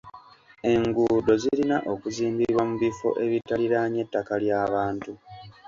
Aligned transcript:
Enguudo 0.71 1.31
zirina 1.41 1.77
okuzimbibwa 1.93 2.61
mu 2.69 2.75
bifo 2.83 3.09
ebitariraanye 3.25 4.01
ttaka 4.07 4.33
lya 4.43 4.59
bantu. 4.73 5.11